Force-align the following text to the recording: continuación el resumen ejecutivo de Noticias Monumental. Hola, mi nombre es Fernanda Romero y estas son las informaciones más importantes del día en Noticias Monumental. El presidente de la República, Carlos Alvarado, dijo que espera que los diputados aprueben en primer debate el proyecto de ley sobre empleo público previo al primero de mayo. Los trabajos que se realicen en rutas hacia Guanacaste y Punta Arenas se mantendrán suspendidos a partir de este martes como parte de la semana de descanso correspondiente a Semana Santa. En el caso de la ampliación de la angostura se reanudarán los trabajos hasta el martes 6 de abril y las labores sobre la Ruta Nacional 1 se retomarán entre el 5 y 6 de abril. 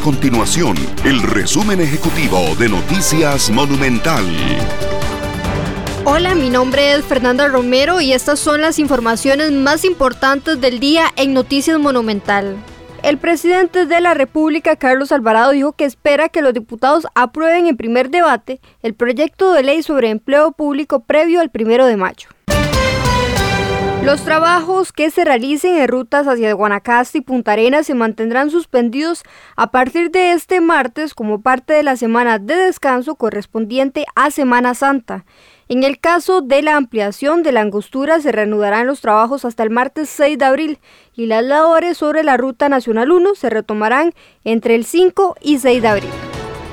continuación 0.00 0.76
el 1.04 1.22
resumen 1.22 1.80
ejecutivo 1.80 2.54
de 2.58 2.68
Noticias 2.68 3.50
Monumental. 3.50 4.24
Hola, 6.04 6.34
mi 6.34 6.48
nombre 6.48 6.92
es 6.94 7.04
Fernanda 7.04 7.48
Romero 7.48 8.00
y 8.00 8.12
estas 8.12 8.38
son 8.38 8.62
las 8.62 8.78
informaciones 8.78 9.52
más 9.52 9.84
importantes 9.84 10.60
del 10.60 10.80
día 10.80 11.04
en 11.16 11.34
Noticias 11.34 11.78
Monumental. 11.78 12.56
El 13.02 13.18
presidente 13.18 13.84
de 13.84 14.00
la 14.00 14.14
República, 14.14 14.76
Carlos 14.76 15.12
Alvarado, 15.12 15.52
dijo 15.52 15.72
que 15.72 15.84
espera 15.84 16.30
que 16.30 16.42
los 16.42 16.54
diputados 16.54 17.06
aprueben 17.14 17.66
en 17.66 17.76
primer 17.76 18.10
debate 18.10 18.60
el 18.82 18.94
proyecto 18.94 19.52
de 19.52 19.62
ley 19.62 19.82
sobre 19.82 20.08
empleo 20.08 20.52
público 20.52 21.00
previo 21.00 21.40
al 21.40 21.50
primero 21.50 21.84
de 21.86 21.96
mayo. 21.96 22.28
Los 24.04 24.24
trabajos 24.24 24.92
que 24.92 25.10
se 25.10 25.24
realicen 25.24 25.76
en 25.76 25.86
rutas 25.86 26.26
hacia 26.26 26.54
Guanacaste 26.54 27.18
y 27.18 27.20
Punta 27.20 27.52
Arenas 27.52 27.86
se 27.86 27.94
mantendrán 27.94 28.50
suspendidos 28.50 29.22
a 29.56 29.70
partir 29.70 30.10
de 30.10 30.32
este 30.32 30.62
martes 30.62 31.12
como 31.12 31.42
parte 31.42 31.74
de 31.74 31.82
la 31.82 31.96
semana 31.96 32.38
de 32.38 32.56
descanso 32.56 33.16
correspondiente 33.16 34.06
a 34.16 34.30
Semana 34.30 34.74
Santa. 34.74 35.26
En 35.68 35.84
el 35.84 36.00
caso 36.00 36.40
de 36.40 36.62
la 36.62 36.76
ampliación 36.76 37.42
de 37.42 37.52
la 37.52 37.60
angostura 37.60 38.20
se 38.20 38.32
reanudarán 38.32 38.86
los 38.86 39.02
trabajos 39.02 39.44
hasta 39.44 39.64
el 39.64 39.70
martes 39.70 40.08
6 40.08 40.38
de 40.38 40.44
abril 40.46 40.78
y 41.14 41.26
las 41.26 41.44
labores 41.44 41.98
sobre 41.98 42.24
la 42.24 42.38
Ruta 42.38 42.70
Nacional 42.70 43.12
1 43.12 43.34
se 43.34 43.50
retomarán 43.50 44.14
entre 44.44 44.76
el 44.76 44.86
5 44.86 45.36
y 45.42 45.58
6 45.58 45.82
de 45.82 45.88
abril. 45.88 46.29